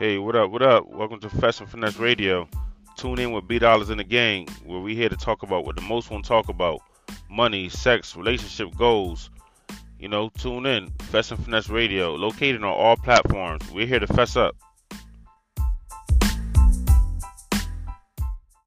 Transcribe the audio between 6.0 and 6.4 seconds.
want to